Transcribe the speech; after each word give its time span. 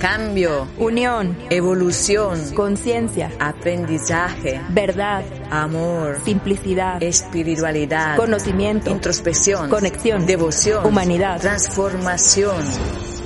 Cambio, 0.00 0.66
unión, 0.78 1.36
evolución, 1.50 2.54
conciencia, 2.54 3.30
aprendizaje, 3.38 4.58
verdad, 4.70 5.22
amor, 5.50 6.20
simplicidad, 6.24 7.02
espiritualidad, 7.02 8.16
conocimiento, 8.16 8.90
introspección, 8.90 9.68
conexión, 9.68 10.24
devoción, 10.24 10.86
humanidad, 10.86 11.38
transformación. 11.38 12.64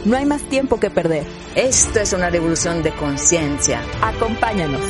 No 0.04 0.16
hay 0.16 0.26
más 0.26 0.42
tiempo 0.48 0.80
que 0.80 0.90
perder. 0.90 1.24
Esto 1.54 2.00
es 2.00 2.12
una 2.12 2.28
revolución 2.28 2.82
de 2.82 2.90
conciencia. 2.96 3.80
Acompáñanos. 4.02 4.82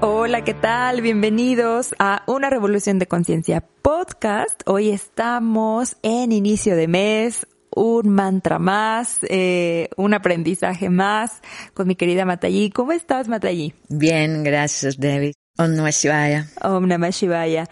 Hola, 0.00 0.42
¿qué 0.42 0.54
tal? 0.54 1.02
Bienvenidos 1.02 1.94
a 1.98 2.22
Una 2.26 2.48
Revolución 2.48 2.98
de 2.98 3.06
Conciencia 3.06 3.62
podcast. 3.82 4.62
Hoy 4.64 4.88
estamos 4.88 5.96
en 6.02 6.32
inicio 6.32 6.76
de 6.76 6.88
mes, 6.88 7.46
un 7.78 8.08
mantra 8.08 8.58
más, 8.58 9.20
eh, 9.28 9.88
un 9.96 10.14
aprendizaje 10.14 10.90
más 10.90 11.40
con 11.74 11.86
mi 11.86 11.94
querida 11.94 12.24
Matayi. 12.24 12.70
¿Cómo 12.70 12.92
estás, 12.92 13.28
Matayi? 13.28 13.74
Bien, 13.88 14.42
gracias, 14.42 14.98
David. 14.98 15.32
Om 15.58 15.74
Namah 15.74 15.90
Shivaya. 15.90 16.46
Om 16.62 16.86
Namah 16.86 17.10
Shivaya. 17.10 17.68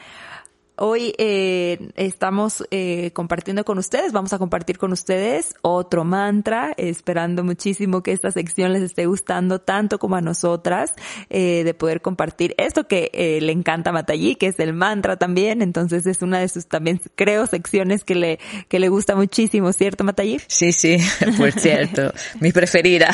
Hoy 0.78 1.14
eh, 1.16 1.88
estamos 1.96 2.62
eh, 2.70 3.10
compartiendo 3.14 3.64
con 3.64 3.78
ustedes, 3.78 4.12
vamos 4.12 4.34
a 4.34 4.38
compartir 4.38 4.76
con 4.76 4.92
ustedes 4.92 5.54
otro 5.62 6.04
mantra, 6.04 6.74
esperando 6.76 7.42
muchísimo 7.42 8.02
que 8.02 8.12
esta 8.12 8.30
sección 8.30 8.74
les 8.74 8.82
esté 8.82 9.06
gustando 9.06 9.58
tanto 9.58 9.98
como 9.98 10.16
a 10.16 10.20
nosotras, 10.20 10.92
eh, 11.30 11.62
de 11.64 11.72
poder 11.72 12.02
compartir 12.02 12.54
esto 12.58 12.86
que 12.86 13.10
eh, 13.14 13.40
le 13.40 13.52
encanta 13.52 13.88
a 13.88 13.92
Matayi, 13.94 14.34
que 14.34 14.48
es 14.48 14.58
el 14.60 14.74
mantra 14.74 15.16
también, 15.16 15.62
entonces 15.62 16.06
es 16.06 16.20
una 16.20 16.40
de 16.40 16.48
sus 16.48 16.66
también, 16.66 17.00
creo, 17.14 17.46
secciones 17.46 18.04
que 18.04 18.14
le, 18.14 18.38
que 18.68 18.78
le 18.78 18.90
gusta 18.90 19.16
muchísimo, 19.16 19.72
¿cierto 19.72 20.04
Matayi? 20.04 20.42
Sí, 20.46 20.72
sí, 20.72 20.98
por 21.38 21.52
cierto, 21.52 22.12
mi 22.40 22.52
preferida. 22.52 23.08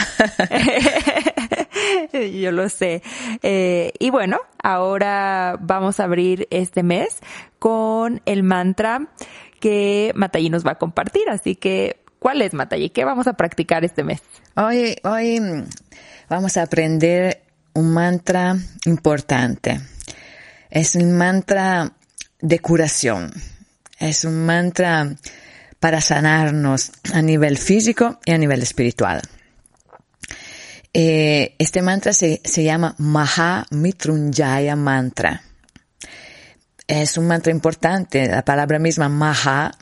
Yo 2.40 2.52
lo 2.52 2.68
sé. 2.68 3.02
Eh, 3.42 3.92
y 3.98 4.10
bueno, 4.10 4.38
ahora 4.62 5.56
vamos 5.60 6.00
a 6.00 6.04
abrir 6.04 6.46
este 6.50 6.82
mes 6.82 7.20
con 7.62 8.22
el 8.26 8.42
mantra 8.42 9.06
que 9.60 10.10
Matayi 10.16 10.50
nos 10.50 10.66
va 10.66 10.72
a 10.72 10.78
compartir. 10.78 11.28
Así 11.28 11.54
que, 11.54 12.02
¿cuál 12.18 12.42
es 12.42 12.54
Matayi? 12.54 12.90
¿Qué 12.90 13.04
vamos 13.04 13.28
a 13.28 13.34
practicar 13.34 13.84
este 13.84 14.02
mes? 14.02 14.20
Hoy, 14.56 14.96
hoy 15.04 15.40
vamos 16.28 16.56
a 16.56 16.62
aprender 16.62 17.44
un 17.74 17.94
mantra 17.94 18.56
importante. 18.84 19.80
Es 20.70 20.96
un 20.96 21.16
mantra 21.16 21.92
de 22.40 22.58
curación. 22.58 23.30
Es 23.96 24.24
un 24.24 24.44
mantra 24.44 25.14
para 25.78 26.00
sanarnos 26.00 26.90
a 27.14 27.22
nivel 27.22 27.58
físico 27.58 28.18
y 28.24 28.32
a 28.32 28.38
nivel 28.38 28.60
espiritual. 28.60 29.22
Eh, 30.92 31.54
este 31.60 31.80
mantra 31.80 32.12
se, 32.12 32.40
se 32.42 32.64
llama 32.64 32.96
Maha 32.98 33.68
Mitrunjaya 33.70 34.74
Mantra. 34.74 35.42
Es 36.92 37.16
un 37.16 37.26
mantra 37.26 37.50
importante. 37.50 38.28
La 38.28 38.44
palabra 38.44 38.78
misma 38.78 39.08
Maha, 39.08 39.72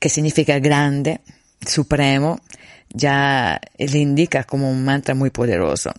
que 0.00 0.08
significa 0.08 0.58
grande, 0.58 1.20
supremo, 1.60 2.40
ya 2.88 3.60
le 3.76 3.98
indica 3.98 4.44
como 4.44 4.70
un 4.70 4.86
mantra 4.86 5.14
muy 5.14 5.28
poderoso. 5.28 5.92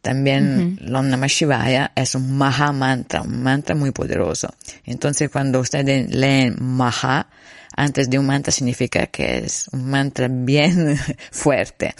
También 0.00 0.80
uh 0.80 0.84
-huh. 0.84 0.96
Om 0.98 1.08
Namah 1.10 1.28
Shivaya 1.28 1.92
es 1.94 2.16
un 2.16 2.36
Maha 2.36 2.72
mantra, 2.72 3.22
un 3.22 3.40
mantra 3.40 3.76
muy 3.76 3.92
poderoso. 3.92 4.52
Entonces 4.84 5.30
cuando 5.30 5.60
ustedes 5.60 6.12
leen 6.12 6.56
Maha, 6.58 7.28
antes 7.76 8.10
de 8.10 8.18
un 8.18 8.26
mantra 8.26 8.50
significa 8.50 9.06
que 9.06 9.44
es 9.44 9.68
un 9.70 9.88
mantra 9.88 10.26
bien 10.28 10.98
fuerte. 11.30 11.94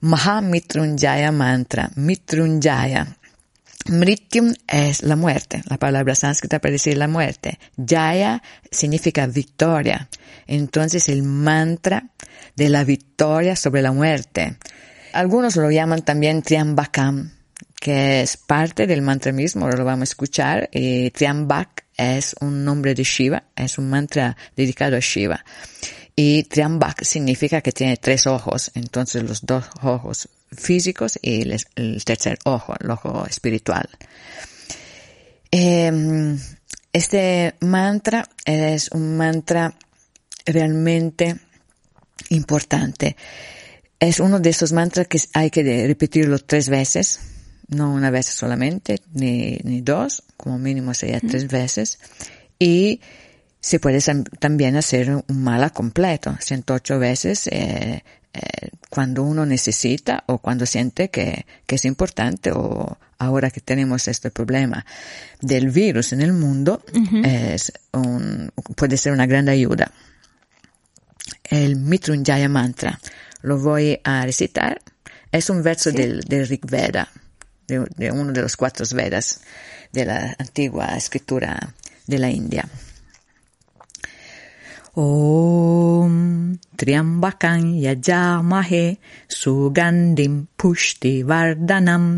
Maha 0.00 0.40
Mitrunjaya 0.42 1.32
Mantra. 1.32 1.90
Mitrunjaya. 1.96 3.17
Mrityum 3.88 4.54
es 4.66 5.02
la 5.02 5.16
muerte, 5.16 5.62
la 5.68 5.78
palabra 5.78 6.14
sánscrita 6.14 6.58
para 6.58 6.72
decir 6.72 6.96
la 6.98 7.08
muerte. 7.08 7.58
Jaya 7.76 8.42
significa 8.70 9.26
victoria. 9.26 10.08
Entonces 10.46 11.08
el 11.08 11.22
mantra 11.22 12.10
de 12.56 12.68
la 12.68 12.84
victoria 12.84 13.56
sobre 13.56 13.82
la 13.82 13.92
muerte. 13.92 14.56
Algunos 15.12 15.56
lo 15.56 15.70
llaman 15.70 16.02
también 16.02 16.42
Triambakam, 16.42 17.32
que 17.80 18.22
es 18.22 18.36
parte 18.36 18.86
del 18.86 19.02
mantra 19.02 19.32
mismo, 19.32 19.68
lo 19.68 19.84
vamos 19.84 20.08
a 20.08 20.10
escuchar. 20.10 20.68
Y 20.72 21.10
Triambak 21.10 21.84
es 21.96 22.34
un 22.40 22.64
nombre 22.64 22.94
de 22.94 23.04
Shiva, 23.04 23.44
es 23.56 23.78
un 23.78 23.88
mantra 23.88 24.36
dedicado 24.56 24.96
a 24.96 25.00
Shiva. 25.00 25.44
Y 26.14 26.44
Triambak 26.44 27.04
significa 27.04 27.60
que 27.60 27.72
tiene 27.72 27.96
tres 27.96 28.26
ojos, 28.26 28.70
entonces 28.74 29.22
los 29.22 29.46
dos 29.46 29.64
ojos 29.82 30.28
físicos 30.50 31.18
y 31.20 31.42
el, 31.42 31.60
el 31.76 32.04
tercer 32.04 32.38
ojo, 32.44 32.74
el 32.80 32.90
ojo 32.90 33.26
espiritual. 33.26 33.88
Eh, 35.50 36.36
este 36.92 37.54
mantra 37.60 38.28
es 38.44 38.90
un 38.92 39.16
mantra 39.16 39.74
realmente 40.46 41.36
importante. 42.30 43.16
Es 44.00 44.20
uno 44.20 44.40
de 44.40 44.50
esos 44.50 44.72
mantras 44.72 45.08
que 45.08 45.20
hay 45.34 45.50
que 45.50 45.86
repetirlo 45.86 46.38
tres 46.38 46.68
veces, 46.68 47.20
no 47.68 47.92
una 47.92 48.10
vez 48.10 48.26
solamente, 48.26 49.00
ni, 49.12 49.58
ni 49.64 49.80
dos, 49.80 50.22
como 50.36 50.58
mínimo 50.58 50.94
sería 50.94 51.20
tres 51.20 51.48
veces. 51.48 51.98
Y 52.58 53.00
se 53.60 53.80
puede 53.80 54.00
también 54.38 54.76
hacer 54.76 55.10
un 55.10 55.42
mala 55.42 55.70
completo, 55.70 56.34
108 56.40 56.98
veces 56.98 57.48
eh, 57.48 58.02
eh, 58.32 58.70
cuando 58.90 59.22
uno 59.22 59.46
necesita 59.46 60.24
o 60.26 60.38
cuando 60.38 60.66
siente 60.66 61.10
que, 61.10 61.46
que, 61.66 61.76
es 61.76 61.84
importante 61.84 62.52
o 62.52 62.98
ahora 63.18 63.50
que 63.50 63.60
tenemos 63.60 64.06
este 64.08 64.30
problema 64.30 64.84
del 65.40 65.70
virus 65.70 66.12
en 66.12 66.20
el 66.20 66.32
mundo, 66.32 66.82
uh 66.92 66.98
-huh. 66.98 67.26
es 67.26 67.72
un, 67.92 68.50
puede 68.76 68.96
ser 68.96 69.12
una 69.12 69.26
gran 69.26 69.48
ayuda. 69.48 69.92
El 71.44 71.76
Mitrunjaya 71.76 72.48
Mantra 72.48 73.00
lo 73.42 73.58
voy 73.58 74.00
a 74.04 74.24
recitar. 74.24 74.80
Es 75.32 75.50
un 75.50 75.62
verso 75.62 75.90
¿Sí? 75.90 75.96
del, 75.96 76.20
del 76.20 76.46
Rig 76.48 76.66
Veda, 76.66 77.08
de, 77.66 77.86
de 77.96 78.10
uno 78.10 78.32
de 78.32 78.42
los 78.42 78.56
cuatro 78.56 78.84
Vedas 78.94 79.40
de 79.92 80.04
la 80.04 80.36
antigua 80.38 80.96
escritura 80.96 81.74
de 82.06 82.18
la 82.18 82.30
India. 82.30 82.68
ॐ 85.00 86.14
त्र्यम्बकं 86.80 87.60
यजामहे 87.82 88.80
सुगन्धिं 89.40 90.34
पुष्टिवर्धनम् 90.60 92.08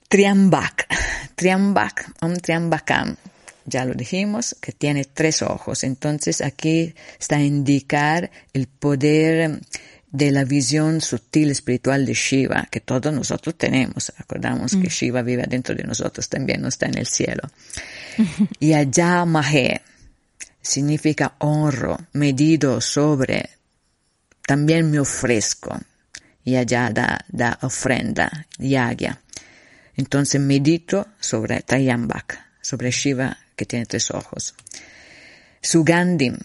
Triambak. 0.07 0.87
Triambak, 1.35 2.11
un 2.21 2.37
triambakam. 2.37 3.17
Ya 3.65 3.85
lo 3.85 3.93
dijimos, 3.93 4.55
que 4.61 4.71
tiene 4.71 5.03
tres 5.05 5.41
ojos. 5.41 5.83
Entonces 5.83 6.41
aquí 6.41 6.95
está 7.19 7.35
a 7.35 7.43
indicar 7.43 8.31
el 8.53 8.67
poder 8.67 9.59
de 10.11 10.31
la 10.31 10.45
visión 10.45 11.01
sutil 11.01 11.51
espiritual 11.51 12.05
de 12.05 12.13
Shiva, 12.13 12.67
que 12.71 12.79
todos 12.79 13.13
nosotros 13.13 13.55
tenemos. 13.57 14.11
Acordamos 14.17 14.75
que 14.75 14.89
Shiva 14.89 15.21
vive 15.21 15.45
dentro 15.47 15.75
de 15.75 15.83
nosotros, 15.83 16.29
también 16.29 16.61
no 16.61 16.69
está 16.69 16.85
en 16.87 16.97
el 16.97 17.07
cielo. 17.07 17.43
y 18.59 18.73
allá 18.73 19.25
Mahe 19.25 19.81
significa 20.61 21.35
honro, 21.39 21.97
medido 22.13 22.81
sobre, 22.81 23.49
también 24.45 24.89
me 24.89 24.99
ofrezco. 24.99 25.79
Y 26.43 26.55
allá 26.55 26.89
da, 26.91 27.25
da 27.27 27.59
ofrenda, 27.61 28.47
yagya. 28.57 29.19
Entonces 29.97 30.39
medito 30.39 31.07
sobre 31.19 31.61
Trayambak, 31.61 32.39
sobre 32.61 32.91
Shiva 32.91 33.37
que 33.57 33.65
tiene 33.65 33.85
tres 33.85 34.11
ojos. 34.11 34.55
Sugandim, 35.61 36.37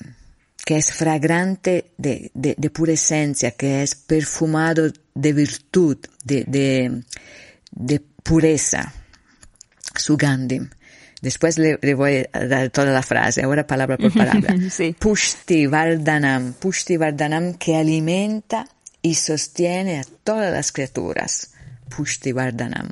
que 0.72 0.78
es 0.78 0.90
fragrante 0.90 1.92
de, 1.98 2.30
de, 2.32 2.70
pura 2.70 2.94
esencia, 2.94 3.50
que 3.50 3.82
es 3.82 3.94
perfumado 3.94 4.90
de 5.14 5.32
virtud, 5.34 5.98
de, 6.24 6.44
de, 6.44 7.02
de 7.72 8.00
pureza. 8.22 8.90
Sugandim. 9.94 10.70
Después 11.20 11.58
le, 11.58 11.76
voy 11.92 12.26
a 12.32 12.46
dar 12.46 12.70
toda 12.70 12.90
la 12.90 13.02
frase, 13.02 13.42
ahora 13.42 13.66
palabra 13.66 13.98
por 13.98 14.14
palabra. 14.14 14.54
Pushti 14.98 15.66
Vardhanam, 15.66 16.54
Pushti 16.54 16.96
Vardhanam 16.96 17.52
que 17.58 17.76
alimenta 17.76 18.66
y 19.02 19.16
sostiene 19.16 20.00
a 20.00 20.04
todas 20.24 20.50
las 20.54 20.72
criaturas. 20.72 21.50
Pushti 21.94 22.32
Vardhanam. 22.32 22.88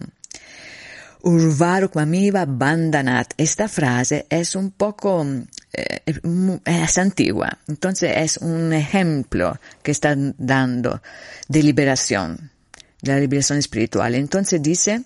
Urvarukmamiva 1.22 2.44
Bandanat. 2.44 3.32
Esta 3.38 3.68
frase 3.68 4.26
es 4.28 4.54
un 4.54 4.70
poco, 4.70 5.24
es 6.64 6.98
antigua, 6.98 7.58
entonces 7.68 8.12
es 8.16 8.36
un 8.38 8.72
ejemplo 8.72 9.58
que 9.82 9.90
está 9.90 10.14
dando 10.16 11.02
de 11.48 11.62
liberación, 11.62 12.50
de 13.02 13.12
la 13.12 13.20
liberación 13.20 13.58
espiritual. 13.58 14.14
Entonces 14.14 14.62
dice, 14.62 15.04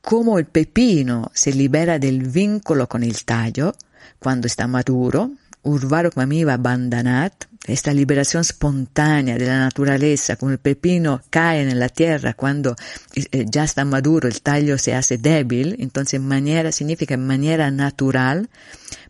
como 0.00 0.38
el 0.38 0.44
pepino 0.44 1.30
se 1.34 1.52
libera 1.52 1.98
del 1.98 2.22
vínculo 2.28 2.88
con 2.88 3.02
el 3.02 3.24
tallo 3.24 3.74
cuando 4.18 4.46
está 4.46 4.66
maduro, 4.66 5.32
Urvarok 5.62 6.16
Mamiva 6.16 6.56
Bandanat, 6.58 7.46
esta 7.66 7.94
liberación 7.94 8.42
espontánea 8.42 9.38
de 9.38 9.46
la 9.46 9.58
naturaleza, 9.58 10.36
como 10.36 10.52
el 10.52 10.58
pepino 10.58 11.22
cae 11.30 11.62
en 11.62 11.78
la 11.78 11.88
tierra 11.88 12.34
cuando 12.34 12.76
eh, 13.14 13.46
ya 13.48 13.64
está 13.64 13.84
maduro, 13.84 14.28
el 14.28 14.42
tallo 14.42 14.76
se 14.76 14.94
hace 14.94 15.16
débil, 15.16 15.76
entonces 15.78 16.20
manera 16.20 16.72
significa 16.72 17.16
manera 17.16 17.70
natural, 17.70 18.50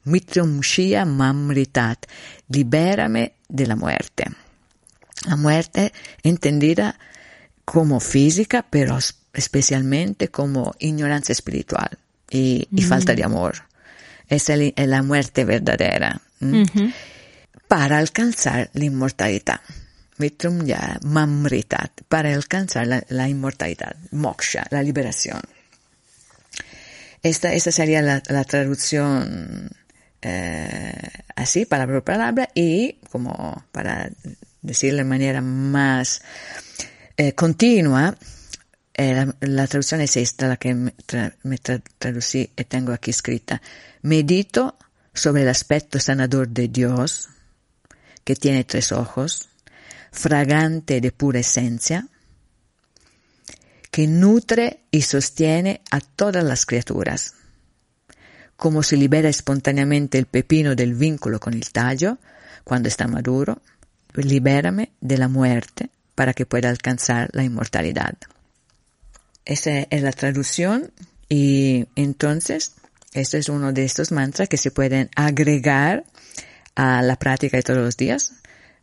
Mitrium 0.05 0.61
Shia 0.61 1.05
Mamritat, 1.05 2.07
libérame 2.49 3.33
de 3.49 3.67
la 3.67 3.75
muerte. 3.75 4.25
La 5.27 5.37
muerte 5.37 5.93
entendida 6.23 6.99
como 7.65 7.99
física, 7.99 8.65
pero 8.69 8.99
especialmente 9.33 10.29
como 10.29 10.75
ignorancia 10.79 11.33
espiritual 11.33 11.99
y, 12.31 12.69
falta 12.83 13.15
de 13.15 13.25
amor. 13.25 13.55
Es, 14.29 14.51
la 14.77 15.03
muerte 15.03 15.45
verdadera 15.45 16.21
para 17.69 17.99
alcanzar 17.99 18.71
la 18.75 18.85
inmortalidad. 18.85 19.61
Vitrum 20.17 20.65
ya 20.65 20.99
mamritat, 21.03 22.03
para 22.09 22.33
alcanzar 22.33 22.87
la, 22.87 23.29
inmortalidad, 23.29 23.97
moksha, 24.13 24.65
la 24.71 24.83
liberación. 24.83 25.41
Esta, 27.23 27.53
esta 27.53 27.73
sería 27.73 28.01
la, 28.01 28.45
traducción 28.45 29.71
eh, 30.23 30.93
así, 31.35 31.65
palabra 31.67 31.97
por 31.97 32.05
palabra, 32.05 32.49
y 32.55 32.99
como 33.11 33.65
para 33.73 34.11
decirlo 34.63 34.99
de 34.99 35.05
manera 35.05 35.41
más 35.41 36.23
eh, 37.17 37.33
continua, 37.33 38.17
eh, 38.95 39.27
la, 39.41 39.67
traducción 39.67 40.01
es 40.01 40.17
esta, 40.17 40.47
la 40.47 40.57
que 40.57 40.75
me, 40.75 40.95
me 41.43 41.59
traducí 41.59 42.51
y 42.57 42.65
tengo 42.65 42.93
aquí 42.93 43.11
escrita. 43.11 43.61
Medito 44.03 44.77
sobre 45.13 45.43
el 45.43 45.49
aspecto 45.49 45.99
sanador 45.99 46.49
de 46.49 46.69
Dios, 46.69 47.31
que 48.25 48.35
tiene 48.37 48.65
tres 48.65 48.93
ojos, 48.93 49.49
fragante 50.11 51.01
de 51.01 51.13
pura 51.13 51.41
esencia, 51.41 52.09
que 53.91 54.07
nutre 54.07 54.81
y 54.91 55.03
sostiene 55.03 55.83
a 55.91 56.01
todas 56.01 56.43
las 56.43 56.67
criaturas. 56.67 57.35
Como 58.57 58.83
se 58.83 58.97
libera 58.97 59.29
espontáneamente 59.29 60.19
el 60.19 60.27
pepino 60.27 60.75
del 60.75 60.95
vínculo 60.95 61.39
con 61.39 61.55
el 61.55 61.71
tallo 61.71 62.19
cuando 62.65 62.89
está 62.89 63.07
maduro, 63.07 63.61
libérame 64.15 64.93
de 65.01 65.19
la 65.19 65.29
muerte 65.29 65.91
para 66.15 66.35
que 66.35 66.47
pueda 66.47 66.71
alcanzar 66.71 67.31
la 67.33 67.45
inmortalidad. 67.45 68.15
Esa 69.45 69.81
es 69.91 70.03
la 70.03 70.13
traducción 70.13 70.91
y 71.29 71.87
entonces 71.97 72.75
este 73.13 73.39
es 73.39 73.49
uno 73.49 73.73
de 73.73 73.85
estos 73.85 74.11
mantras 74.13 74.49
que 74.49 74.57
se 74.57 74.71
pueden 74.71 75.11
agregar 75.15 76.05
a 76.75 77.03
la 77.03 77.17
práctica 77.17 77.57
de 77.57 77.63
todos 77.63 77.81
los 77.81 77.97
días, 77.97 78.33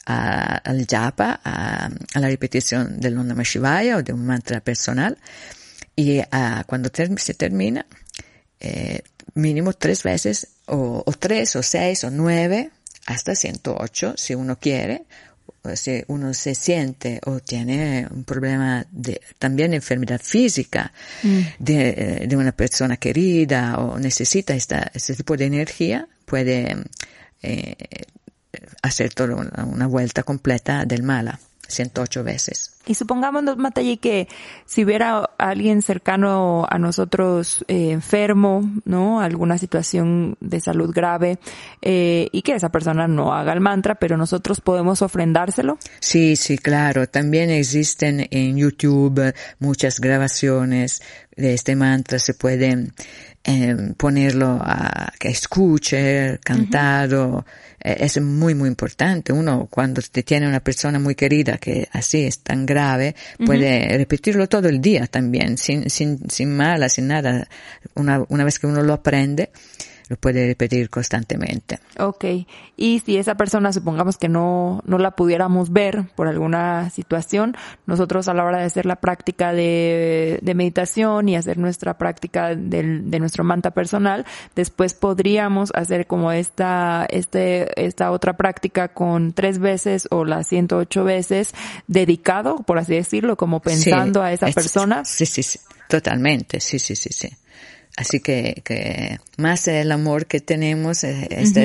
al 0.05 0.85
japa, 0.89 1.39
a, 1.43 1.89
la 2.19 2.27
repetición 2.27 2.99
del 2.99 3.17
Om 3.17 3.41
Shivaya 3.41 3.97
o 3.97 4.03
de 4.03 4.13
un 4.13 4.25
mantra 4.25 4.59
personal. 4.61 5.17
Y 5.95 6.21
cuando 6.65 6.89
se 7.17 7.33
termina, 7.33 7.85
eh, 8.59 9.01
mínimo 9.35 9.73
tres 9.73 10.03
veces, 10.03 10.47
o, 10.65 11.03
o, 11.05 11.11
tres, 11.13 11.55
o 11.55 11.63
seis, 11.63 12.03
o 12.03 12.09
nueve, 12.09 12.71
hasta 13.05 13.35
108, 13.35 14.15
si 14.17 14.35
uno 14.35 14.57
quiere, 14.57 15.03
si 15.75 16.03
uno 16.07 16.33
se 16.33 16.55
siente 16.55 17.19
o 17.25 17.39
tiene 17.39 18.07
un 18.09 18.23
problema 18.23 18.85
de 18.91 19.21
también 19.37 19.73
enfermedad 19.73 20.19
física 20.21 20.91
mm. 21.23 21.39
de, 21.59 22.25
de, 22.27 22.35
una 22.35 22.51
persona 22.51 22.97
querida 22.97 23.77
o 23.77 23.99
necesita 23.99 24.55
esta, 24.55 24.91
este 24.93 25.15
tipo 25.15 25.37
de 25.37 25.45
energía, 25.45 26.07
puede 26.25 26.75
eh, 27.41 27.75
hacer 28.81 29.13
toda 29.13 29.35
una, 29.35 29.65
una 29.65 29.87
vuelta 29.87 30.23
completa 30.23 30.85
del 30.85 31.03
mala. 31.03 31.39
108 31.71 32.23
veces. 32.23 32.75
Y 32.85 32.95
supongamos, 32.95 33.43
Matayi, 33.57 33.97
que 33.97 34.27
si 34.65 34.83
hubiera 34.83 35.29
alguien 35.37 35.81
cercano 35.81 36.65
a 36.69 36.77
nosotros 36.77 37.63
eh, 37.67 37.91
enfermo, 37.91 38.69
¿no? 38.85 39.21
Alguna 39.21 39.57
situación 39.57 40.35
de 40.39 40.59
salud 40.59 40.91
grave, 40.93 41.39
eh, 41.81 42.27
y 42.31 42.41
que 42.41 42.53
esa 42.53 42.69
persona 42.69 43.07
no 43.07 43.33
haga 43.33 43.53
el 43.53 43.61
mantra, 43.61 43.95
pero 43.95 44.17
nosotros 44.17 44.61
podemos 44.61 45.01
ofrendárselo. 45.01 45.77
Sí, 45.99 46.35
sí, 46.35 46.57
claro. 46.57 47.07
También 47.07 47.49
existen 47.49 48.27
en 48.31 48.57
YouTube 48.57 49.33
muchas 49.59 49.99
grabaciones 49.99 51.01
de 51.35 51.53
este 51.53 51.75
mantra. 51.75 52.19
Se 52.19 52.33
pueden 52.33 52.93
eh, 53.43 53.93
ponerlo 53.97 54.59
a 54.61 55.11
que 55.19 55.29
escuche, 55.29 56.39
cantado. 56.43 57.45
Eh, 57.79 57.97
es 58.01 58.21
muy, 58.21 58.53
muy 58.53 58.69
importante. 58.69 59.33
Uno, 59.33 59.67
cuando 59.69 60.01
te 60.01 60.23
tiene 60.23 60.47
una 60.47 60.59
persona 60.59 60.99
muy 60.99 61.15
querida 61.15 61.57
que 61.57 61.87
así 61.91 62.23
es 62.23 62.39
tan 62.39 62.65
grave, 62.65 63.15
puede 63.43 63.97
repetirlo 63.97 64.47
todo 64.47 64.69
el 64.69 64.79
día 64.79 65.07
también, 65.07 65.57
sin, 65.57 65.89
sin, 65.89 66.29
sin 66.29 66.55
mala, 66.55 66.89
sin 66.89 67.07
nada. 67.07 67.47
Una, 67.95 68.23
una 68.29 68.43
vez 68.43 68.59
que 68.59 68.67
uno 68.67 68.83
lo 68.83 68.93
aprende, 68.93 69.49
lo 70.11 70.17
puede 70.17 70.45
repetir 70.45 70.89
constantemente. 70.89 71.79
Ok. 71.97 72.25
Y 72.75 72.99
si 72.99 73.15
esa 73.15 73.35
persona, 73.35 73.71
supongamos 73.71 74.17
que 74.17 74.27
no, 74.27 74.81
no 74.85 74.97
la 74.97 75.11
pudiéramos 75.11 75.71
ver 75.71 76.03
por 76.15 76.27
alguna 76.27 76.89
situación, 76.89 77.55
nosotros 77.85 78.27
a 78.27 78.33
la 78.33 78.43
hora 78.43 78.57
de 78.57 78.65
hacer 78.65 78.85
la 78.85 78.97
práctica 78.97 79.53
de, 79.53 80.37
de 80.41 80.53
meditación 80.53 81.29
y 81.29 81.37
hacer 81.37 81.57
nuestra 81.57 81.97
práctica 81.97 82.55
del, 82.55 83.09
de 83.09 83.19
nuestro 83.21 83.45
manta 83.45 83.71
personal, 83.71 84.25
después 84.53 84.93
podríamos 84.95 85.71
hacer 85.75 86.07
como 86.07 86.33
esta, 86.33 87.07
este, 87.09 87.69
esta 87.81 88.11
otra 88.11 88.35
práctica 88.35 88.89
con 88.89 89.31
tres 89.31 89.59
veces 89.59 90.09
o 90.11 90.25
las 90.25 90.45
108 90.47 91.05
veces 91.05 91.53
dedicado, 91.87 92.57
por 92.57 92.79
así 92.79 92.95
decirlo, 92.95 93.37
como 93.37 93.61
pensando 93.61 94.21
a 94.21 94.33
esa 94.33 94.47
persona. 94.47 95.05
Sí, 95.05 95.25
sí, 95.25 95.41
sí. 95.41 95.57
Totalmente. 95.87 96.59
Sí, 96.59 96.79
sí, 96.79 96.97
sí, 96.97 97.09
sí. 97.13 97.29
Así 97.97 98.19
que, 98.19 98.61
que 98.63 99.19
más 99.37 99.67
el 99.67 99.91
amor 99.91 100.25
que 100.25 100.39
tenemos 100.39 101.03
es, 101.03 101.55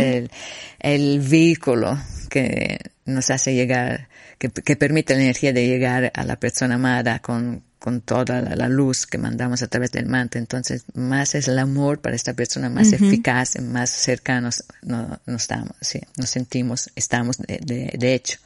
el, 0.80 1.20
vehículo 1.20 1.98
que 2.28 2.80
nos 3.04 3.30
hace 3.30 3.54
llegar, 3.54 4.08
que, 4.38 4.48
permite 4.76 5.14
la 5.14 5.22
energía 5.22 5.52
de 5.52 5.66
llegar 5.66 6.10
a 6.14 6.24
la 6.24 6.36
persona 6.36 6.74
amada 6.74 7.20
con, 7.20 7.62
con 7.78 8.00
toda 8.00 8.40
la, 8.40 8.68
luz 8.68 9.06
que 9.06 9.18
mandamos 9.18 9.62
a 9.62 9.68
través 9.68 9.92
del 9.92 10.06
manto. 10.06 10.38
Entonces, 10.38 10.84
más 10.94 11.36
es 11.36 11.46
el 11.46 11.58
amor 11.58 12.00
para 12.00 12.16
esta 12.16 12.34
persona, 12.34 12.68
más 12.68 12.92
eficaz, 12.92 13.60
más 13.60 13.90
cercanos 13.90 14.64
nos, 14.82 15.18
estamos, 15.26 15.72
sí, 15.80 16.00
nos 16.16 16.28
sentimos, 16.28 16.90
estamos 16.96 17.38
de, 17.38 17.92
de, 17.96 18.14
hecho. 18.14 18.38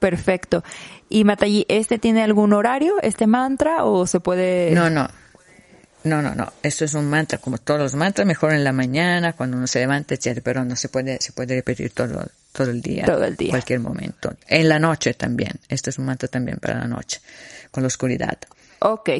Perfecto. 0.00 0.64
Y 1.08 1.24
Matayi, 1.24 1.64
¿este 1.68 1.98
tiene 1.98 2.22
algún 2.22 2.52
horario, 2.52 2.94
este 3.02 3.28
mantra, 3.28 3.84
o 3.84 4.06
se 4.06 4.18
puede? 4.18 4.72
No, 4.72 4.90
no 4.90 5.08
No, 6.04 6.22
no, 6.22 6.34
no. 6.34 6.52
Esto 6.62 6.84
es 6.84 6.94
un 6.94 7.08
mantra, 7.10 7.38
como 7.38 7.58
todos 7.58 7.80
los 7.80 7.94
mantras, 7.94 8.26
mejor 8.26 8.52
en 8.52 8.64
la 8.64 8.72
mañana, 8.72 9.32
cuando 9.32 9.56
uno 9.56 9.66
se 9.66 9.80
levanta, 9.80 10.14
etc. 10.14 10.40
Pero 10.42 10.64
no 10.64 10.76
se 10.76 10.88
puede, 10.88 11.20
se 11.20 11.32
puede 11.32 11.56
repetir 11.56 11.90
todo, 11.90 12.24
todo 12.52 12.70
el 12.70 12.80
día. 12.80 13.04
Todo 13.04 13.24
el 13.24 13.36
día. 13.36 13.50
Cualquier 13.50 13.80
momento. 13.80 14.34
En 14.46 14.68
la 14.68 14.78
noche 14.78 15.14
también. 15.14 15.52
Esto 15.68 15.90
es 15.90 15.98
un 15.98 16.06
mantra 16.06 16.28
también 16.28 16.58
para 16.58 16.78
la 16.78 16.86
noche, 16.86 17.20
con 17.70 17.82
la 17.82 17.88
oscuridad. 17.88 18.38
Ok. 18.80 19.10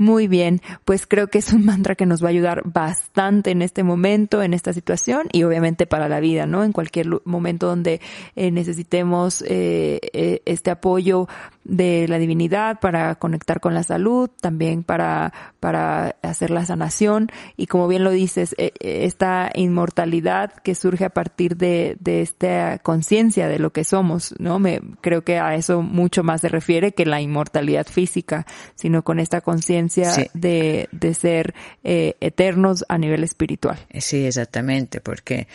Muy 0.00 0.28
bien, 0.28 0.62
pues 0.86 1.06
creo 1.06 1.28
que 1.28 1.36
es 1.36 1.52
un 1.52 1.66
mantra 1.66 1.94
que 1.94 2.06
nos 2.06 2.22
va 2.24 2.28
a 2.28 2.30
ayudar 2.30 2.62
bastante 2.64 3.50
en 3.50 3.60
este 3.60 3.82
momento, 3.82 4.42
en 4.42 4.54
esta 4.54 4.72
situación 4.72 5.28
y 5.30 5.42
obviamente 5.42 5.86
para 5.86 6.08
la 6.08 6.20
vida, 6.20 6.46
¿no? 6.46 6.64
En 6.64 6.72
cualquier 6.72 7.06
momento 7.26 7.66
donde 7.66 8.00
eh, 8.34 8.50
necesitemos 8.50 9.44
eh, 9.46 10.00
eh, 10.14 10.40
este 10.46 10.70
apoyo 10.70 11.28
de 11.64 12.06
la 12.08 12.18
divinidad 12.18 12.80
para 12.80 13.14
conectar 13.16 13.60
con 13.60 13.74
la 13.74 13.82
salud, 13.82 14.30
también 14.40 14.82
para, 14.82 15.32
para 15.60 16.16
hacer 16.22 16.50
la 16.50 16.64
sanación 16.64 17.28
y 17.56 17.66
como 17.66 17.86
bien 17.88 18.04
lo 18.04 18.10
dices, 18.10 18.54
esta 18.56 19.50
inmortalidad 19.54 20.52
que 20.62 20.74
surge 20.74 21.04
a 21.04 21.10
partir 21.10 21.56
de, 21.56 21.96
de 22.00 22.22
esta 22.22 22.78
conciencia 22.78 23.48
de 23.48 23.58
lo 23.58 23.70
que 23.72 23.84
somos, 23.84 24.34
¿no? 24.38 24.58
Me, 24.58 24.80
creo 25.00 25.22
que 25.22 25.38
a 25.38 25.54
eso 25.54 25.82
mucho 25.82 26.22
más 26.22 26.40
se 26.40 26.48
refiere 26.48 26.92
que 26.92 27.06
la 27.06 27.20
inmortalidad 27.20 27.86
física, 27.86 28.46
sino 28.74 29.02
con 29.02 29.20
esta 29.20 29.40
conciencia 29.40 30.10
de, 30.34 30.88
de, 30.92 31.14
ser 31.14 31.54
eh, 31.84 32.16
eternos 32.20 32.84
a 32.88 32.98
nivel 32.98 33.24
espiritual. 33.24 33.78
Sí, 33.98 34.24
exactamente, 34.24 35.00
porque 35.00 35.48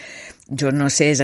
yo 0.48 0.72
no 0.72 0.90
sé 0.90 1.16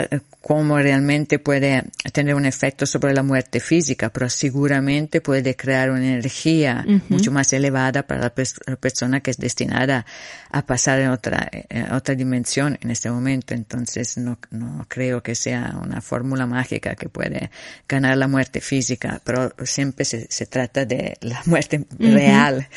cómo 0.42 0.80
realmente 0.80 1.38
puede 1.38 1.84
tener 2.12 2.34
un 2.34 2.46
efecto 2.46 2.86
sobre 2.88 3.14
la 3.14 3.22
muerte 3.22 3.60
física, 3.60 4.10
pero 4.10 4.30
seguramente 4.30 5.22
puede 5.22 5.56
crear 5.56 5.92
una 5.92 6.06
energía 6.06 6.84
mucho 7.10 7.32
más 7.32 7.54
elevada 7.54 8.04
para 8.04 8.22
la, 8.22 8.76
persona 8.78 9.20
que 9.20 9.32
es 9.32 9.38
destinada 9.38 10.06
a 10.50 10.66
pasar 10.66 11.00
en 11.02 11.10
otra, 11.10 11.50
otra 11.92 12.16
dimensión 12.16 12.78
en 12.82 12.90
este 12.90 13.12
momento. 13.12 13.54
Entonces 13.54 14.18
no, 14.18 14.40
no 14.50 14.86
creo 14.88 15.22
que 15.22 15.36
sea 15.36 15.78
una 15.82 16.02
fórmula 16.02 16.48
mágica 16.48 16.96
que 16.96 17.08
puede 17.08 17.52
ganar 17.88 18.18
la 18.18 18.28
muerte 18.28 18.62
física, 18.62 19.22
pero 19.24 19.54
siempre 19.64 20.06
se, 20.06 20.26
se 20.30 20.48
trata 20.48 20.86
de 20.86 21.18
la 21.22 21.42
muerte 21.46 21.86
real, 22.00 22.68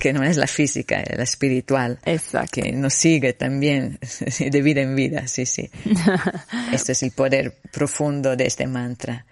que 0.00 0.14
no 0.14 0.22
es 0.22 0.38
la 0.38 0.46
física, 0.46 1.00
es 1.00 1.18
la 1.18 1.24
espiritual. 1.24 1.98
Exacto. 2.06 2.62
Que 2.62 2.72
nos 2.72 2.94
sigue 2.94 3.34
también 3.34 3.98
de 4.38 4.62
vida 4.62 4.80
en 4.80 4.96
vida, 4.96 5.28
sí, 5.28 5.44
sí. 5.44 5.70
Este 6.72 6.92
es 6.92 7.02
el 7.02 7.10
poder 7.12 7.54
profundo 7.72 8.36
de 8.36 8.46
este 8.46 8.66
mantra, 8.66 9.24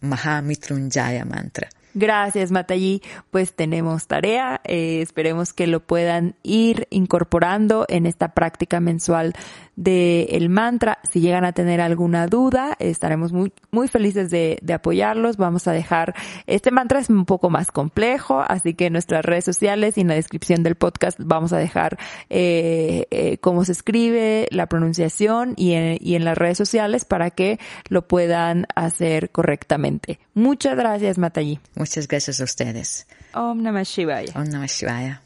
Mahamitrunjaya 0.00 1.24
mantra. 1.24 1.68
Gracias, 1.94 2.50
Matayi. 2.50 3.02
Pues 3.30 3.54
tenemos 3.54 4.08
tarea. 4.08 4.60
Eh, 4.64 5.00
esperemos 5.00 5.52
que 5.52 5.68
lo 5.68 5.78
puedan 5.78 6.34
ir 6.42 6.88
incorporando 6.90 7.86
en 7.88 8.06
esta 8.06 8.34
práctica 8.34 8.80
mensual 8.80 9.34
del 9.76 10.26
el 10.30 10.48
mantra. 10.48 10.98
Si 11.08 11.20
llegan 11.20 11.44
a 11.44 11.52
tener 11.52 11.80
alguna 11.80 12.26
duda, 12.26 12.76
estaremos 12.80 13.32
muy, 13.32 13.52
muy 13.70 13.86
felices 13.86 14.30
de, 14.30 14.58
de, 14.60 14.72
apoyarlos. 14.72 15.36
Vamos 15.36 15.68
a 15.68 15.72
dejar, 15.72 16.14
este 16.46 16.72
mantra 16.72 16.98
es 16.98 17.10
un 17.10 17.26
poco 17.26 17.48
más 17.48 17.70
complejo, 17.70 18.42
así 18.46 18.74
que 18.74 18.86
en 18.86 18.92
nuestras 18.92 19.24
redes 19.24 19.44
sociales 19.44 19.96
y 19.96 20.00
en 20.00 20.08
la 20.08 20.14
descripción 20.14 20.64
del 20.64 20.74
podcast 20.74 21.18
vamos 21.22 21.52
a 21.52 21.58
dejar 21.58 21.96
eh, 22.28 23.06
eh, 23.10 23.38
cómo 23.38 23.64
se 23.64 23.72
escribe, 23.72 24.48
la 24.50 24.66
pronunciación 24.66 25.54
y 25.56 25.72
en, 25.72 25.98
y 26.00 26.16
en 26.16 26.24
las 26.24 26.36
redes 26.36 26.58
sociales 26.58 27.04
para 27.04 27.30
que 27.30 27.58
lo 27.88 28.08
puedan 28.08 28.66
hacer 28.74 29.30
correctamente. 29.30 30.18
Muchas 30.34 30.76
gracias, 30.76 31.16
Matayi. 31.16 31.60
Muchas 31.76 32.08
gracias 32.08 32.40
a 32.40 32.44
ustedes. 32.44 33.06
Om 33.34 33.62
Namah 33.62 33.84
Shivaya. 33.84 34.32
Om 34.34 34.44
Namah 34.44 34.68
Shivaya. 34.68 35.23